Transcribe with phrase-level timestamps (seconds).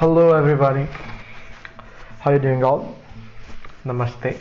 [0.00, 0.86] Hello, everybody.
[2.20, 2.96] How you doing, all?
[3.84, 4.38] Namaste.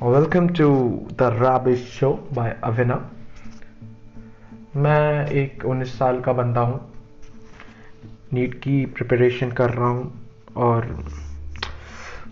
[0.00, 2.96] Welcome to the Rabish Show by Avina.
[4.76, 6.80] मैं एक 19 साल का बंदा हूँ
[8.32, 10.26] नीट की प्रिपरेशन कर रहा हूँ
[10.56, 10.86] और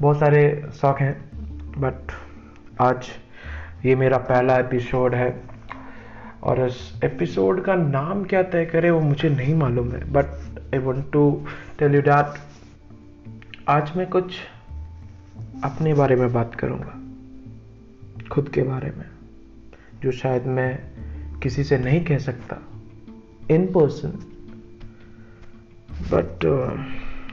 [0.00, 0.42] बहुत सारे
[0.80, 1.14] शौक हैं
[1.78, 2.16] बट
[2.80, 3.10] आज
[3.84, 5.30] ये मेरा पहला एपिसोड है
[6.42, 10.24] और इस एपिसोड का नाम क्या तय करे, वो मुझे नहीं मालूम है। But
[10.74, 11.46] I want to
[11.78, 12.34] tell you that
[13.68, 14.34] आज मैं कुछ
[15.64, 16.98] अपने बारे में बात करूँगा।
[18.28, 19.04] खुद के बारे में,
[20.02, 22.58] जो शायद मैं किसी से नहीं कह सकता
[23.50, 24.10] इन पर्सन
[26.12, 26.46] बट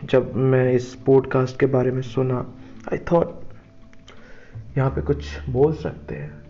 [0.04, 2.46] जब मैं इस पॉडकास्ट के बारे में सुना
[2.94, 3.40] आई थॉट
[4.78, 6.49] यहाँ पे कुछ बोल सकते हैं।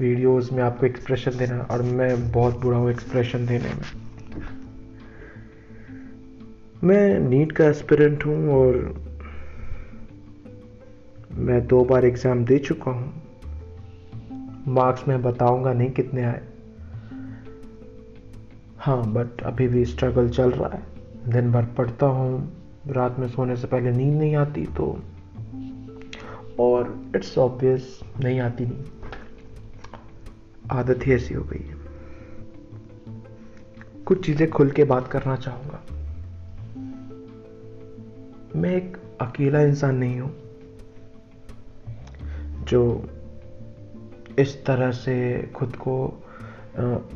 [0.00, 3.88] वीडियोस में आपको एक्सप्रेशन देना और मैं बहुत बुरा हूँ एक्सप्रेशन देने में।
[6.84, 8.76] मैं नीट का एस्पिरेंट हूँ और
[11.32, 13.12] मैं दो बार एग्ज़ाम दे चुका हूँ।
[14.68, 16.40] मार्क्स मैं बताऊँगा नहीं कितने आए।
[18.78, 20.82] हाँ बट अभी भी स्ट्रगल चल रहा है।
[21.32, 22.30] दिन भर पढ़ता हूँ।
[22.86, 24.86] रात में सोने से पहले नींद नहीं आती तो
[26.60, 28.99] और इट्स ऑब्वियस नहीं आती नहीं
[30.70, 31.78] आदत ही ऐसी हो गई है।
[34.04, 35.80] कुछ चीज़ें खुल के बात करना चाहूँगा।
[38.56, 40.30] मैं एक अकेला इंसान नहीं हूँ,
[42.62, 42.82] जो
[44.38, 45.16] इस तरह से
[45.54, 45.96] खुद को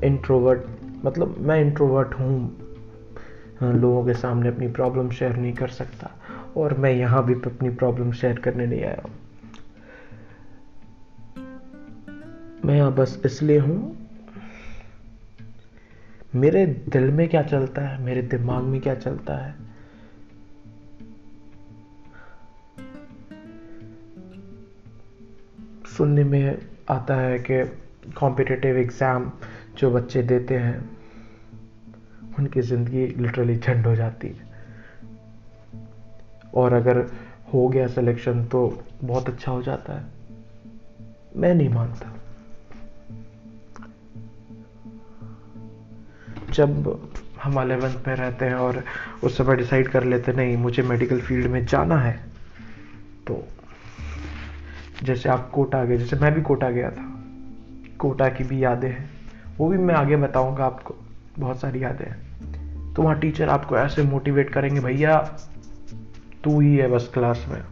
[0.04, 0.62] इंट्रोवर्ट
[1.04, 2.36] मतलब मैं इंट्रोवर्ट हूँ
[3.62, 6.10] लोगों के सामने अपनी प्रॉब्लम शेयर नहीं कर सकता,
[6.56, 9.12] और मैं यहाँ भी अपनी प्रॉब्लम शेयर करने नहीं आया हूँ।
[12.64, 14.08] मैं यहाँ बस इसलिए हूँ,
[16.34, 19.54] मेरे दिल में क्या चलता है, मेरे दिमाग में क्या चलता है?
[25.96, 27.64] सुनने में आता है कि
[28.12, 29.32] कॉम्पिटिटिव एग्ज़ाम
[29.78, 30.90] जो बच्चे देते हैं,
[32.38, 34.52] उनकी ज़िंदगी लिटरली झंड हो जाती है।
[36.54, 36.98] और अगर
[37.54, 40.04] हो गया सिलेक्शन तो बहुत अच्छा हो जाता है।
[41.36, 42.13] मैं नहीं मानता।
[46.54, 47.00] जब
[47.42, 48.84] हम अलेवेंथ में रहते हैं और
[49.24, 52.20] उस समय डिसाइड कर लेते, नहीं, मुझे मेडिकल फ़ील्ड में जाना है।
[53.26, 53.48] तो
[55.02, 57.24] जैसे आप कोटा गए, जैसे मैं भी कोटा गया था,
[57.98, 59.10] कोटा की भी यादें हैं।
[59.58, 60.94] वो भी मैं आगे बताऊँगा आपको,
[61.38, 62.34] बहुत सारी यादें हैं।
[62.94, 65.18] तो वहाँ टीचर आपको ऐसे मोटिवेट करेंगे, भैया,
[66.44, 67.62] तू ही है बस क्लास में।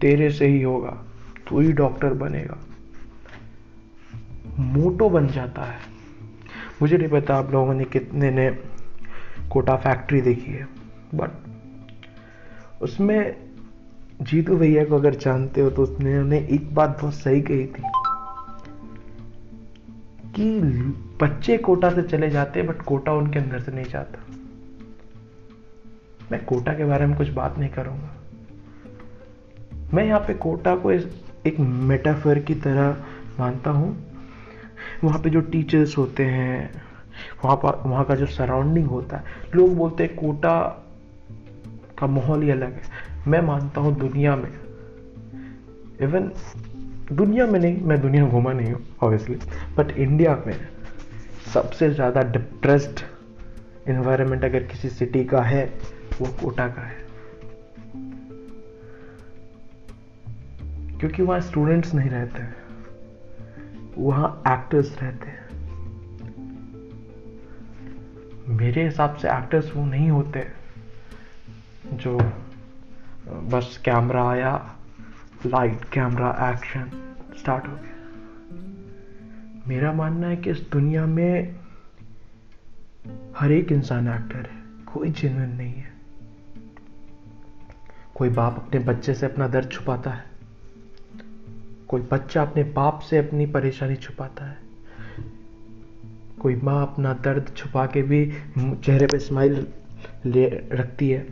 [0.00, 1.04] तेरे से ही होगा,
[1.48, 2.58] तू ही डॉक्टर बनेगा।
[4.58, 5.95] मोटो बन जाता है।
[6.82, 8.50] मुझे नहीं पता आप लोगों ने कितने ने
[9.50, 10.68] कोटा फैक्ट्री देखी है
[11.14, 11.30] बट
[12.82, 13.36] उसमें
[14.22, 17.82] जीतू भैया को अगर जानते हो तो उसने, उन्हें एक बात बहुत सही कही थी
[20.36, 20.60] कि
[21.22, 24.24] बच्चे कोटा से चले जाते हैं बट कोटा उनके अंदर से नहीं जाता।
[26.32, 28.14] मैं कोटा के बारे में कुछ बात नहीं करूँगा।
[29.94, 32.96] मैं यहाँ पे कोटा को एक मेटाफर की तरह
[33.38, 34.05] मानता हूँ।
[35.04, 36.82] वहाँ पे जो टीचर्स होते हैं,
[37.44, 39.24] वहाँ पर, वहाँ का जो सराउंडिंग होता है,
[39.54, 40.58] लोग बोलते हैं कोटा
[41.98, 42.82] का माहौल ही अलग है।
[43.26, 44.52] मैं मानता हूँ दुनिया में
[46.00, 46.30] इवन
[47.12, 49.36] दुनिया में नहीं, मैं दुनिया घूमा नहीं हूँ ऑब्वियसली
[49.76, 50.68] बट इंडिया में
[51.54, 53.00] सबसे ज़्यादा डिप्रेस्ड
[53.88, 55.64] इन्वायरमेंट अगर किसी सिटी का है,
[56.20, 57.04] वो कोटा का है।
[61.00, 62.42] क्योंकि वहाँ स्टूडेंट्स नहीं रहते
[63.98, 65.46] वहाँ एक्टर्स रहते हैं।
[68.48, 70.48] मेरे हिसाब से एक्टर्स वो नहीं होते
[71.92, 72.18] जो
[73.28, 74.76] बस कैमरा आया
[75.46, 76.90] लाइट कैमरा एक्शन
[77.38, 77.92] स्टार्ट हो गया।
[79.68, 81.56] मेरा मानना है कि इस दुनिया में
[83.36, 85.92] हर एक इंसान एक्टर है, कोई जेन्युइन नहीं है।
[88.14, 90.35] कोई बाप अपने बच्चे से अपना दर्द छुपाता है।
[91.88, 94.56] कोई बच्चा अपने बाप से अपनी परेशानी छुपाता है।
[96.42, 99.66] कोई माँ अपना दर्द छुपा के भी चेहरे पे स्माइल
[100.26, 101.26] ले रखती है।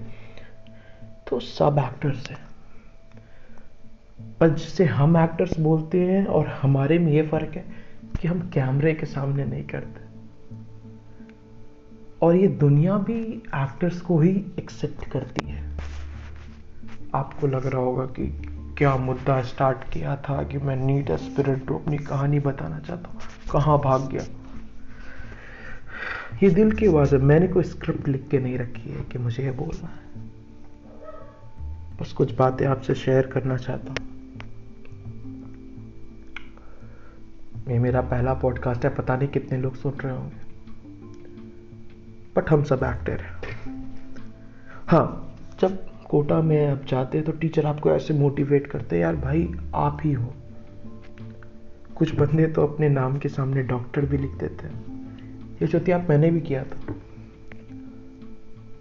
[1.28, 2.44] तो सब एक्टर्स हैं।
[4.40, 7.64] पर जिसे हम एक्टर्स बोलते हैं और हमारे में ये फ़र्क है
[8.20, 10.04] कि हम कैमरे के सामने नहीं करते।
[12.22, 13.22] और ये दुनिया भी
[13.54, 15.78] एक्टर्स को ही एक्सेप्ट करती है।
[17.14, 21.98] आपको लग रहा होगा कि क्या मुद्दा स्टार्ट किया था कि मैं नीट एस्पिरेंट अपनी
[21.98, 23.20] कहानी बताना चाहता हूँ?
[23.52, 24.24] कहाँ भाग गया?
[26.42, 29.44] ये दिल की आवाज़ है। मैंने कोई स्क्रिप्ट लिख के नहीं रखी है कि मुझे
[29.44, 30.04] ये बोलना है।
[32.00, 34.10] बस कुछ बातें आपसे शेयर करना चाहता हूँ।
[37.68, 40.44] ये मेरा पहला पॉडकास्ट है। पता नहीं कितने लोग सुन रहे होंगे।
[42.36, 43.40] बट हम सब एक्टर हैं।
[44.86, 49.54] हाँ जब कोटा में आप जाते हैं तो टीचर आपको ऐसे मोटिवेट करते यार भाई,
[49.74, 50.34] आप ही हो।
[51.96, 55.08] कुछ बंदे तो अपने नाम के सामने डॉक्टर भी लिख देते हैं।
[55.62, 56.94] ये चौथी मैंने भी किया था।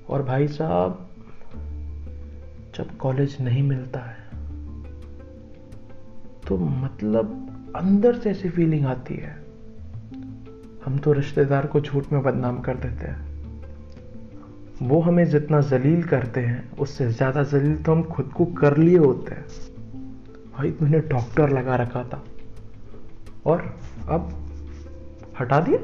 [0.09, 1.09] और भाई साहब,
[2.75, 4.29] जब कॉलेज नहीं मिलता है
[6.47, 9.43] तो मतलब अंदर से ऐसी फीलिंग आती है।
[10.85, 13.32] हम तो रिश्तेदार को झूठ में बदनाम कर देते हैं।
[14.81, 18.97] वो हमें जितना जलील करते हैं, उससे ज़्यादा जलील तो हम खुद को कर लिए
[18.97, 19.45] होते हैं।
[20.57, 22.23] भाई तुमने डॉक्टर लगा रखा था।
[23.45, 23.75] और
[24.09, 24.29] अब
[25.39, 25.79] हटा दिया?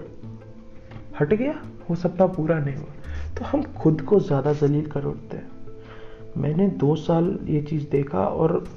[1.19, 1.53] हट गया?
[1.89, 2.93] वो सपना पूरा नहीं हुआ।
[3.37, 5.47] तो हम खुद को ज़्यादा जलील कर उठते हैं।
[6.37, 8.67] मैंने दो साल ये चीज़ देखा और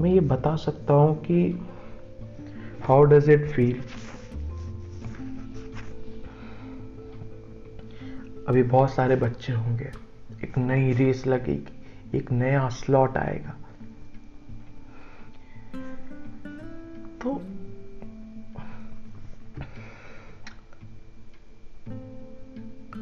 [0.00, 1.60] मैं ये बता सकता हूँ कि
[2.84, 3.74] हाउ डज इट feel?
[8.48, 9.92] अभी बहुत सारे बच्चे होंगे।
[10.44, 13.56] एक नई रेस लगेगी, एक नया स्लॉट आएगा।
[17.22, 17.34] तो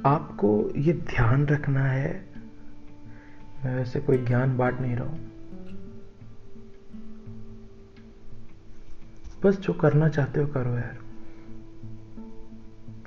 [0.07, 2.27] आपको ये ध्यान रखना है।
[3.65, 5.33] मैं वैसे कोई ज्ञान बांट नहीं रहा हूँ।
[9.45, 10.99] बस जो करना चाहते हो करो यार।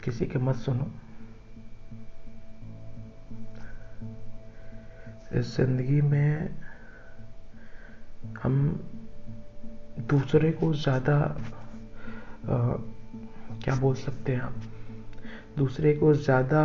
[0.04, 0.92] किसी के मत सुनो।
[5.34, 6.50] इस ज़िंदगी में
[8.44, 8.80] हम
[10.10, 11.18] दूसरे को ज़्यादा
[13.64, 14.62] क्या बोल सकते हैं हम
[15.58, 16.62] दूसरे को ज़्यादा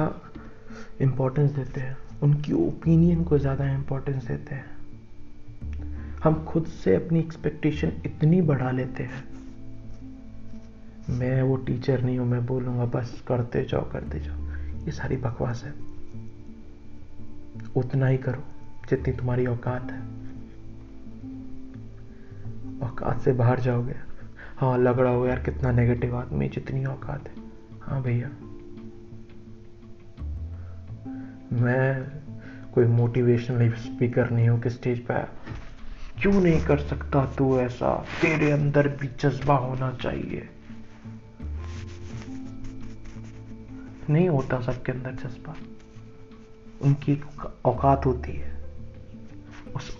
[1.00, 4.78] इम्पोर्टेंस देते हैं। उनकी ओपिनियन को ज़्यादा इम्पोर्टेंस देते हैं।
[6.24, 9.24] हम खुद से अपनी एक्सपेक्टेशन इतनी बढ़ा लेते हैं।
[11.10, 15.64] मैं वो टीचर नहीं हूँ, मैं बोलूँगा, बस करते जाओ करते जाओ। ये सारी बकवास
[15.64, 15.89] है।
[17.76, 18.42] उतना ही करो
[18.90, 20.00] जितनी तुम्हारी औकात है।
[22.88, 23.94] औकात से बाहर जाओगे?
[24.56, 27.34] हाँ लग रहा हो यार कितना नेगेटिव आदमी जितनी औकात है।
[27.82, 28.28] हाँ भैया।
[31.52, 32.08] मैं
[32.74, 35.28] कोई मोटिवेशनल स्पीकर नहीं हूँ कि स्टेज पर
[36.22, 38.04] क्यों नहीं कर सकता तू ऐसा?
[38.22, 40.48] तेरे अंदर भी जज्बा होना चाहिए।
[44.10, 45.54] नहीं होता सबके अंदर जज्बा।
[46.82, 47.20] उनकी
[47.64, 48.52] औकात होती है।
[49.76, 49.98] उस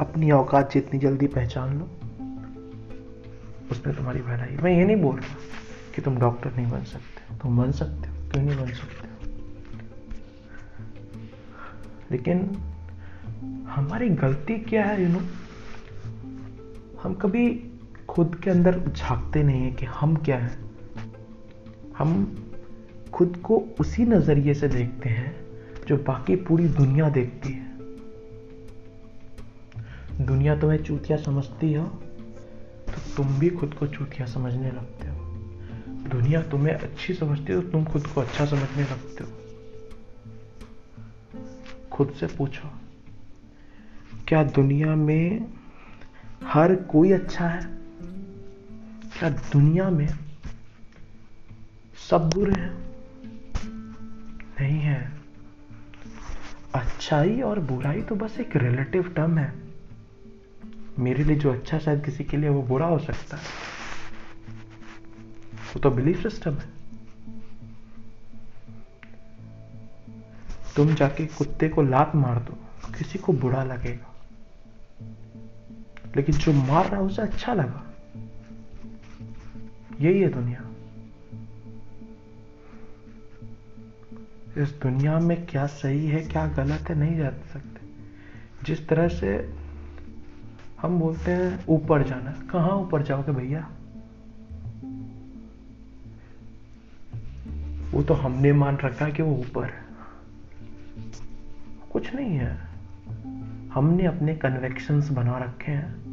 [0.00, 1.84] अपनी औकात जितनी जल्दी पहचान लो,
[3.70, 5.36] उसमें तुम्हारी भलाई। मैं ये नहीं बोल रहा
[5.94, 9.06] कि तुम डॉक्टर नहीं बन सकते। तुम बन सकते हो, क्यों नहीं बन सकते
[12.10, 12.38] लेकिन
[13.68, 15.20] हमारी गलती क्या है यू नो
[17.02, 17.48] हम कभी
[18.08, 20.70] खुद के अंदर झांकते नहीं है कि हम क्या हैं।
[21.98, 22.14] हम
[23.18, 25.34] खुद को उसी नज़रिए से देखते हैं,
[25.88, 27.66] जो बाकी पूरी दुनिया देखती है।
[30.26, 31.84] दुनिया तुम्हें चूतिया समझती हो
[32.86, 35.16] तो तुम भी खुद को चूतिया समझने लगते हो।
[36.10, 39.30] दुनिया तुम्हें अच्छी समझती हो तो तुम खुद को अच्छा समझने लगते हो।
[41.92, 42.68] खुद से पूछो,
[44.28, 45.52] क्या दुनिया में
[46.44, 47.62] हर कोई अच्छा है?
[49.18, 50.08] क्या दुनिया में
[52.10, 52.87] सब बुरे हैं?
[54.60, 55.12] नहीं है।
[56.74, 59.52] अच्छाई और बुराई तो बस एक रिलेटिव टर्म है।
[60.98, 63.42] मेरे लिए जो अच्छा शायद किसी के लिए, वो बुरा हो सकता है।
[65.58, 66.68] वो तो बिलीफ सिस्टम है।
[70.76, 72.58] तुम जाके कुत्ते को लात मार दो,
[72.92, 74.14] किसी को बुरा लगेगा।
[76.16, 77.84] लेकिन जो मार रहा है, उसे अच्छा लगा।
[80.00, 80.67] यही है दुनिया।
[84.56, 87.80] इस दुनिया में क्या सही है, क्या गलत है, नहीं जान सकते।
[88.64, 89.54] जिस तरह से
[90.80, 93.70] हम बोलते हैं, ऊपर जाना। कहाँ ऊपर जाओगे भैया?
[97.90, 99.84] वो तो हमने मान रखा कि वो ऊपर है।
[101.92, 102.68] कुछ नहीं है।
[103.74, 106.08] हमने अपने कन्वेक्शंस बना रखे हैं।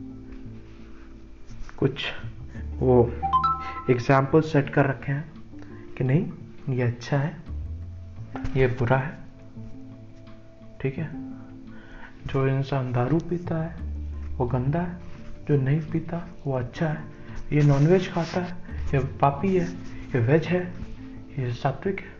[1.77, 2.05] कुछ
[2.75, 3.13] वो
[3.89, 5.33] एग्ज़ाम्पल सेट कर रखे हैं
[5.97, 6.31] कि नहीं,
[6.75, 7.44] ये अच्छा है।
[8.57, 9.17] ये बुरा है।
[10.81, 11.09] ठीक है?
[12.25, 13.75] जो इंसान दारू पीता है,
[14.37, 14.97] वो गंदा है।
[15.47, 17.03] जो नहीं पीता, वो अच्छा है।
[17.53, 18.51] ये नॉनवेज खाता है,
[18.93, 19.65] ये पापी है,
[20.09, 20.73] ये वेज है,
[21.39, 22.15] ये सात्विक है।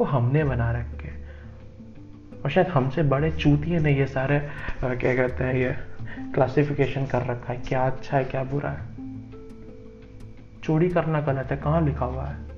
[0.00, 1.10] वो हमने बना रखे
[2.44, 4.38] और शायद हमसे बड़े चूतिए ने ये सारे
[4.84, 5.76] क्या कहते हैं, ये
[6.32, 8.92] क्लासिफिकेशन कर रखा है। क्या अच्छा है, क्या बुरा है।
[10.62, 12.51] चोरी करना गलत है। कहाँ लिखा हुआ है?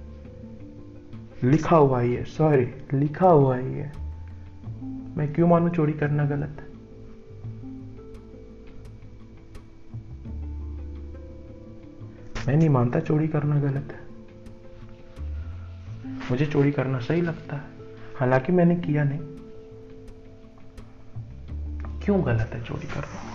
[1.45, 3.93] लिखा हुआ ही है सॉरी लिखा हुआ ही है
[5.17, 6.75] मैं क्यों मानू चोरी करना गलत है?
[12.49, 14.05] मैं नहीं मानता चोरी करना गलत है।
[16.31, 17.63] मुझे चोरी करना सही लगता है।
[18.17, 19.19] हालाँकि मैंने किया नहीं।
[22.01, 23.35] क्यों गलत है चोरी करना?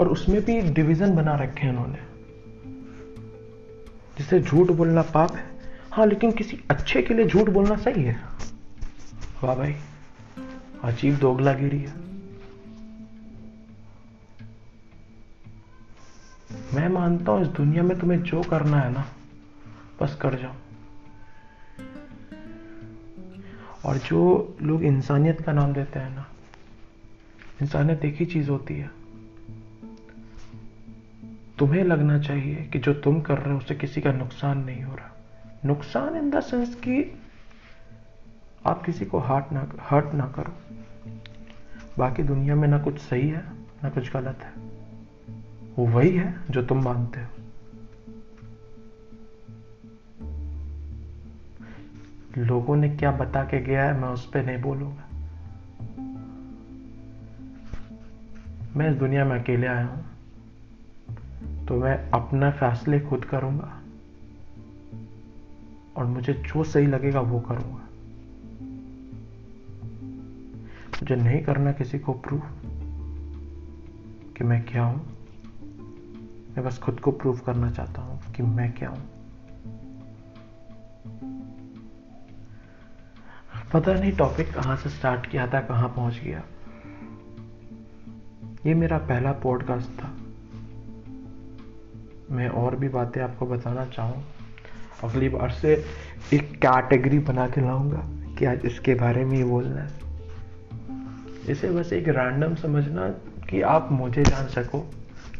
[0.00, 2.09] और उसमें भी डिवीज़न बना रखे हैं उन्होंने।
[4.20, 5.50] जिसे झूठ बोलना पाप है।
[5.92, 8.20] हाँ लेकिन किसी अच्छे के लिए झूठ बोलना सही है।
[9.44, 9.76] वाह भाई,
[10.84, 11.94] अजीब दोगलागिरी है।
[16.74, 19.06] मैं मानता हूँ इस दुनिया में तुम्हें जो करना है ना,
[20.02, 20.54] बस कर जाओ।
[23.84, 24.20] और जो
[24.62, 26.26] लोग इंसानियत का नाम देते हैं ना,
[27.62, 28.99] इंसानियत एक ही चीज़ होती है।
[31.60, 34.94] तुम्हें लगना चाहिए कि जो तुम कर रहे हो, उससे किसी का नुकसान नहीं हो
[34.94, 35.16] रहा।
[35.64, 37.18] नुकसान इन द सेंस कि
[38.66, 40.56] आप किसी को हर्ट ना हर्ट ना करो।
[41.98, 43.44] बाकी दुनिया में ना कुछ सही है,
[43.82, 44.52] ना कुछ गलत है।
[45.76, 47.26] वो वही है जो तुम मानते हो।
[52.38, 55.08] लोगों ने क्या बता के गया है, मैं उस पर नहीं बोलूँगा।
[58.76, 60.09] मैं इस दुनिया में अकेले आया हूँ।
[61.70, 63.80] तो मैं अपना फैसले खुद करूँगा।
[65.96, 67.88] और मुझे जो सही लगेगा वो करूँगा।
[70.96, 72.42] मुझे नहीं करना किसी को प्रूफ
[74.36, 75.06] कि मैं क्या हूँ।
[76.56, 79.08] मैं बस खुद को प्रूव करना चाहता हूँ कि मैं क्या हूँ।
[83.72, 86.42] पता नहीं टॉपिक कहाँ से स्टार्ट किया था, कहाँ पहुँच गया।
[88.66, 90.19] ये मेरा पहला पॉडकास्ट था।
[92.30, 94.24] मैं और भी बातें आपको बताना चाहूँ।
[95.04, 95.84] अगली बार से
[96.34, 99.90] एक कैटेगरी बना के लाऊँगा कि आज इसके बारे में ही बोलना है।
[101.48, 103.08] इसे बस एक रैंडम समझना
[103.50, 104.80] कि आप मुझे जान सको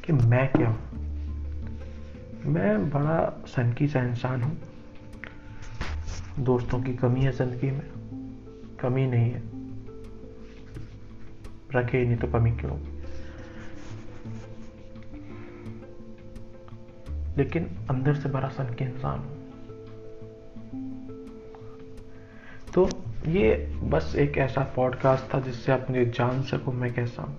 [0.05, 0.79] कि मैं क्या हूँ।
[2.45, 4.59] मैं बड़ा सनकी सा इंसान हूँ।
[6.39, 7.91] दोस्तों की कमी है ज़िंदगी में।
[8.81, 9.43] कमी नहीं है।
[11.75, 12.90] रखे नहीं तो कमी क्यों?
[17.37, 19.41] लेकिन अंदर से बड़ा सन के इंसान हूँ।
[22.75, 22.89] तो
[23.27, 27.39] ये बस एक ऐसा पॉडकास्ट था जिससे आप मुझे जान सको मैं कैसा हूँ।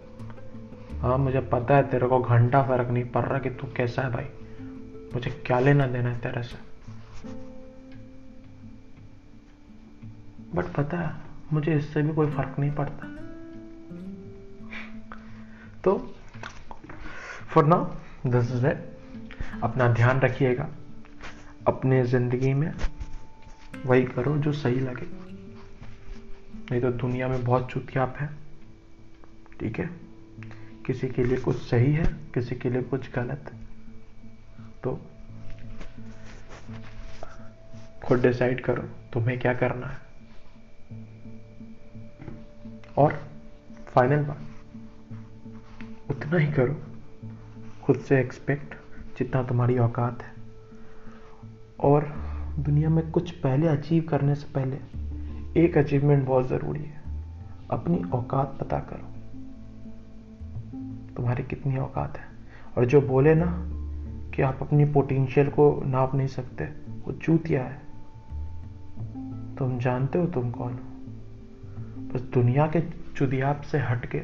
[1.00, 4.12] हाँ मुझे पता है तेरे को घंटा फ़र्क नहीं पड़ रहा कि तू कैसा है
[4.12, 4.26] भाई।
[5.14, 6.72] मुझे क्या लेना देना है तेरे से।
[10.56, 11.16] बट पता है,
[11.54, 13.08] मुझे इससे भी कोई फ़र्क नहीं पड़ता।
[15.84, 16.14] तो
[17.54, 17.86] for now
[18.28, 19.01] this is it
[19.64, 20.68] अपना ध्यान रखिएगा।
[21.68, 22.72] अपने ज़िंदगी में
[23.86, 25.06] वही करो जो सही लगे।
[26.72, 28.30] नहीं तो दुनिया में बहुत चुतियाप है,
[29.60, 29.90] ठीक है?
[30.86, 33.52] किसी के लिए कुछ सही है, किसी के लिए कुछ गलत।
[34.84, 35.00] तो
[38.06, 40.00] खुद डिसाइड करो, तुम्हें क्या करना है।
[42.98, 43.14] और
[43.88, 44.42] फाइनल बात,
[46.10, 46.82] उतना ही करो,
[47.84, 48.76] खुद से एक्सपेक्ट
[49.24, 50.34] जितना तुम्हारी औकात है।
[51.80, 52.04] और
[52.60, 54.78] दुनिया में कुछ पहले अचीव करने से पहले
[55.64, 57.02] एक अचीवमेंट बहुत ज़रूरी है।
[57.72, 59.12] अपनी औकात पता करो।
[61.16, 62.26] तुम्हारी कितनी औकात है।
[62.78, 63.70] और जो बोले ना
[64.36, 66.64] कि आप अपनी पोटेंशियल को नाप नहीं सकते,
[67.06, 67.82] वो चूतिया है।
[69.56, 70.80] तुम जानते हो तुम कौन हो।
[72.14, 72.82] बस दुनिया के
[73.16, 74.20] चुदियाप से हटके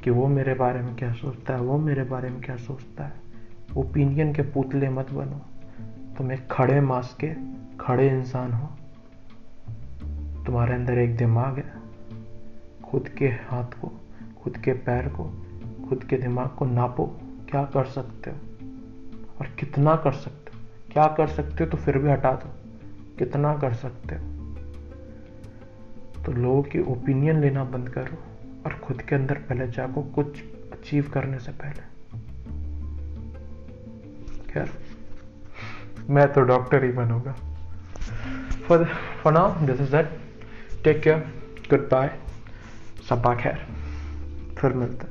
[0.00, 3.29] कि वो मेरे बारे में क्या सोचता है, वो मेरे बारे में क्या सोचता है।
[3.76, 5.40] ओपिनियन के पुतले मत बनो।
[6.16, 7.34] तुम एक खड़े मास के
[7.80, 8.66] खड़े इंसान हो।
[10.44, 11.72] तुम्हारे अंदर एक दिमाग है।
[12.90, 14.00] खुद के हाथ को,
[14.42, 15.24] खुद के पैर को,
[15.88, 17.06] खुद के दिमाग को नापो।
[17.50, 18.36] क्या कर सकते हो?
[19.40, 20.64] और कितना कर सकते हो?
[20.92, 22.50] क्या कर सकते हो तो फिर भी हटा दो।
[23.18, 24.30] कितना कर सकते हो?
[26.24, 28.16] तो लोगों की ओपिनियन लेना बंद करो
[28.66, 31.99] और खुद के अंदर पहले जाको कुछ अचीव करने से पहले।
[34.52, 34.70] खैर,
[36.10, 37.32] मैं तो डॉक्टर ही बनूँगा।
[38.68, 38.84] For
[39.22, 40.18] for now this is that
[40.84, 41.18] take care
[41.90, 42.10] goodbye
[43.08, 43.66] Saba खैर।
[44.58, 45.06] फिर मिलते